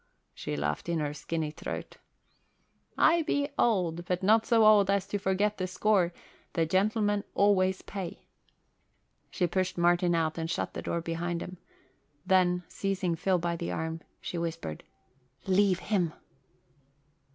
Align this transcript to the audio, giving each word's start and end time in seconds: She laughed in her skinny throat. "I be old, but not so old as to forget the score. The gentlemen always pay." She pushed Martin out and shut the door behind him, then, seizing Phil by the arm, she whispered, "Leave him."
She 0.33 0.57
laughed 0.57 0.89
in 0.89 0.97
her 0.97 1.13
skinny 1.13 1.51
throat. 1.51 1.97
"I 2.97 3.21
be 3.21 3.49
old, 3.59 4.03
but 4.05 4.23
not 4.23 4.47
so 4.47 4.65
old 4.65 4.89
as 4.89 5.05
to 5.09 5.19
forget 5.19 5.59
the 5.59 5.67
score. 5.67 6.11
The 6.53 6.65
gentlemen 6.65 7.23
always 7.35 7.83
pay." 7.83 8.25
She 9.29 9.45
pushed 9.45 9.77
Martin 9.77 10.15
out 10.15 10.39
and 10.39 10.49
shut 10.49 10.73
the 10.73 10.81
door 10.81 11.01
behind 11.01 11.43
him, 11.43 11.59
then, 12.25 12.63
seizing 12.67 13.15
Phil 13.15 13.37
by 13.37 13.55
the 13.55 13.71
arm, 13.71 14.01
she 14.19 14.39
whispered, 14.39 14.83
"Leave 15.45 15.77
him." 15.77 16.13